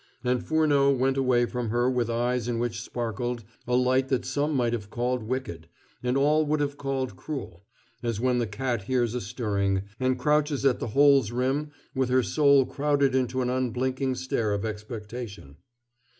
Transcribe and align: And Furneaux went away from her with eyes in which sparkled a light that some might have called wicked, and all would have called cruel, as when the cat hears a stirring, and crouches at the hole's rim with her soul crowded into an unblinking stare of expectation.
And 0.23 0.43
Furneaux 0.43 0.89
went 0.95 1.15
away 1.15 1.45
from 1.45 1.69
her 1.69 1.87
with 1.87 2.09
eyes 2.09 2.47
in 2.47 2.57
which 2.57 2.81
sparkled 2.81 3.43
a 3.67 3.75
light 3.75 4.07
that 4.07 4.25
some 4.25 4.55
might 4.55 4.73
have 4.73 4.89
called 4.89 5.21
wicked, 5.21 5.67
and 6.01 6.17
all 6.17 6.43
would 6.43 6.59
have 6.59 6.75
called 6.75 7.15
cruel, 7.15 7.67
as 8.01 8.19
when 8.19 8.39
the 8.39 8.47
cat 8.47 8.85
hears 8.85 9.13
a 9.13 9.21
stirring, 9.21 9.83
and 9.99 10.17
crouches 10.17 10.65
at 10.65 10.79
the 10.79 10.87
hole's 10.97 11.31
rim 11.31 11.69
with 11.93 12.09
her 12.09 12.23
soul 12.23 12.65
crowded 12.65 13.13
into 13.13 13.43
an 13.43 13.51
unblinking 13.51 14.15
stare 14.15 14.55
of 14.55 14.65
expectation. 14.65 15.57